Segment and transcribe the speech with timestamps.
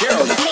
[0.00, 0.49] Gerald.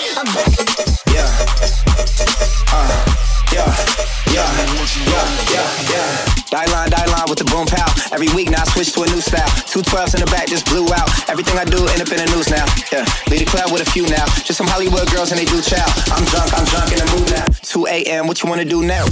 [8.19, 9.47] Every week now I switch to a new style.
[9.63, 11.07] Two twelves in the back just blew out.
[11.31, 12.67] Everything I do end up in the news now.
[12.91, 14.27] Yeah, lead the club with a few now.
[14.43, 15.87] Just some Hollywood girls and they do chow.
[16.11, 17.47] I'm drunk, I'm drunk in the mood now.
[17.47, 18.27] 2 a.m.
[18.27, 19.07] What you wanna do now?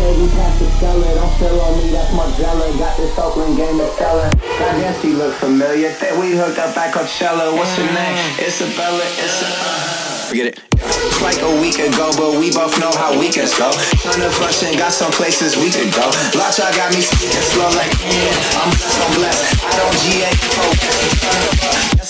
[0.00, 2.72] baby, pass the on me, that's Margiela.
[2.80, 5.92] Got this Oakland game to she look familiar.
[6.16, 7.52] We hooked up at Coachella.
[7.52, 8.16] What's her name?
[8.40, 10.24] Isabella, Isabella.
[10.32, 10.83] Forget it.
[11.22, 13.68] Like a week ago, but we both know how weekends go.
[13.68, 16.06] Of us ain't got some places we could go.
[16.36, 19.64] Lot y'all got me speaking slow like, yeah, I'm so blessed.
[19.64, 20.64] I don't GAFO.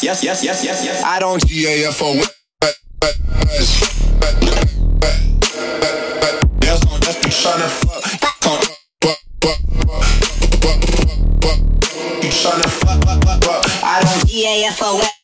[0.02, 1.02] Yes, yes, yes, yes, yes.
[1.04, 2.24] I don't GAFO.
[7.44, 8.04] tryna fuck.
[12.22, 13.84] You tryna fuck, fuck, fuck, fuck.
[13.84, 15.23] I don't EAFO.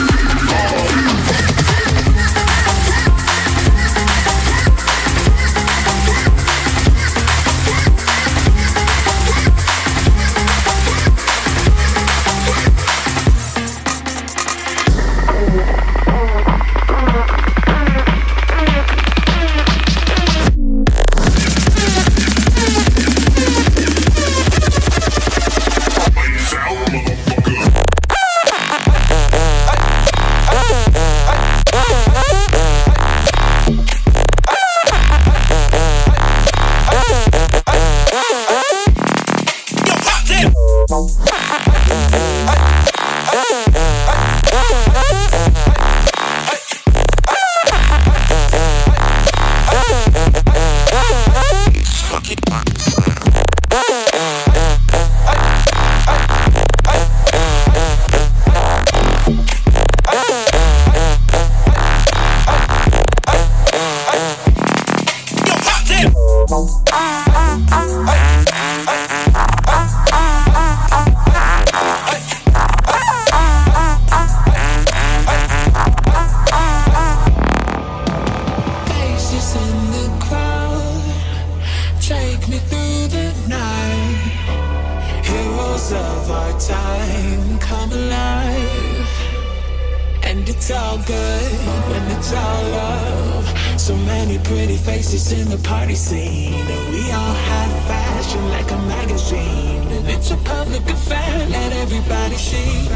[93.81, 96.53] So many pretty faces in the party scene.
[96.53, 99.81] And we all have fashion like a magazine.
[99.87, 102.87] And it's a public affair, let everybody see.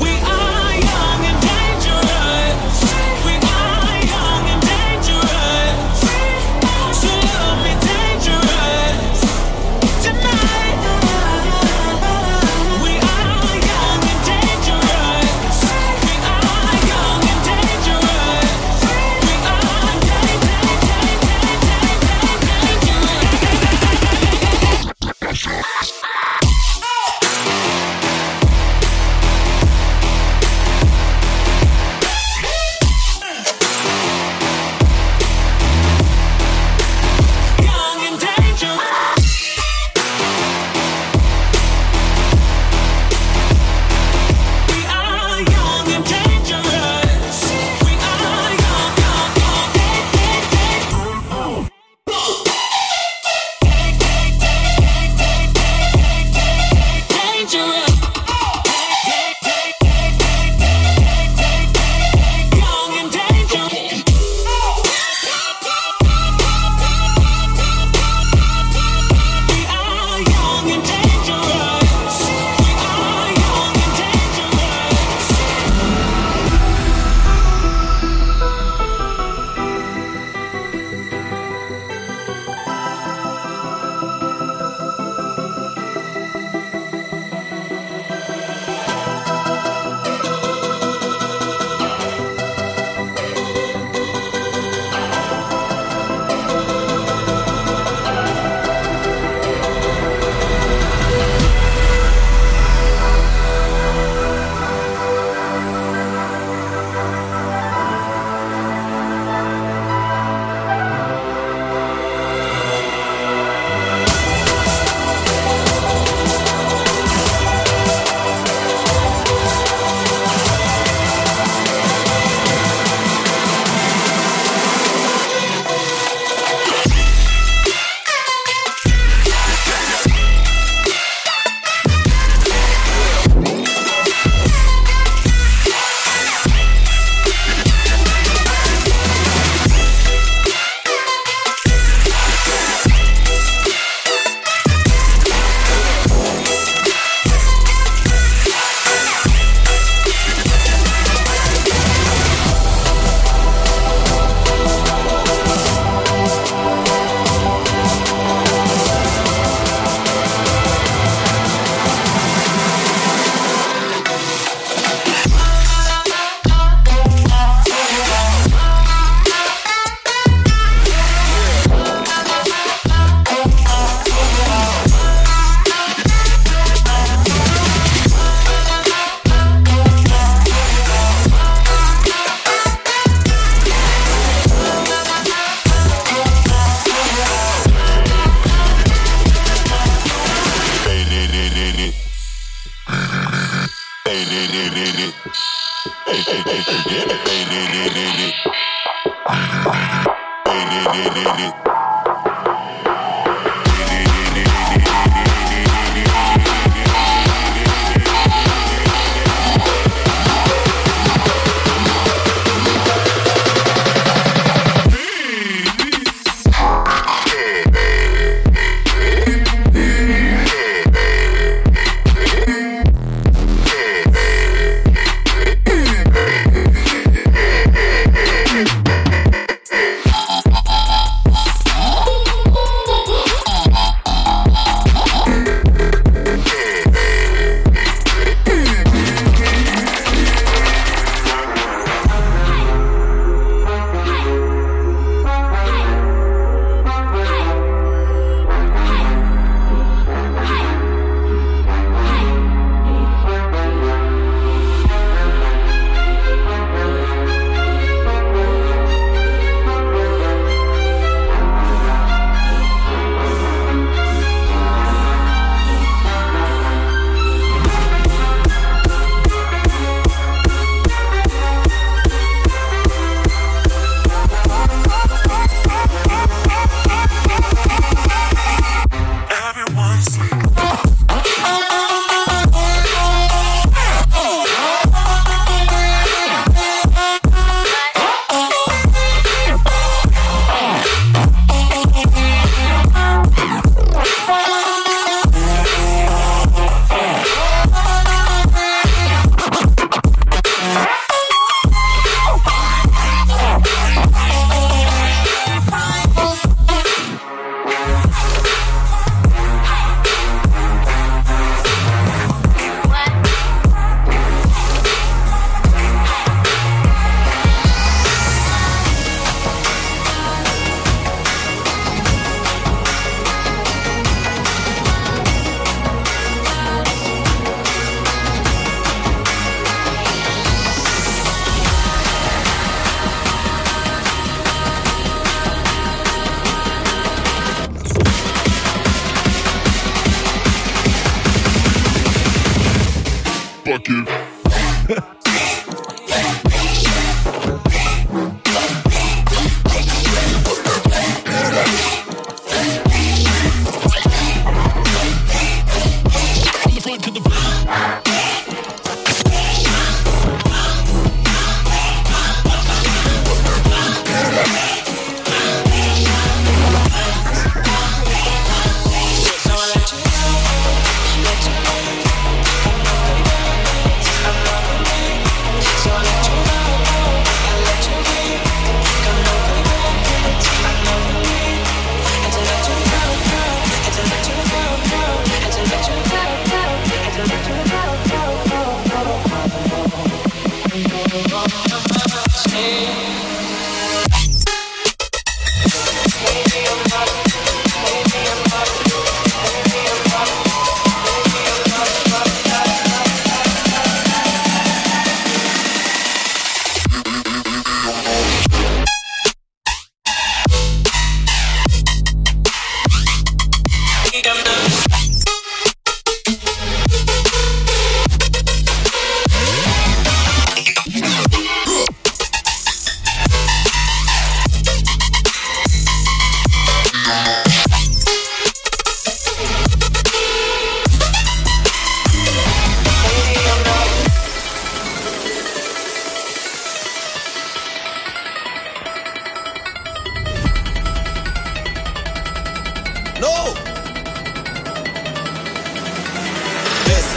[0.00, 2.15] We are young and dangerous.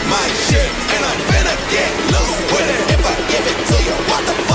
[0.10, 3.96] my shit, and I'm finna get loose with it if I give it to you.
[4.10, 4.49] What the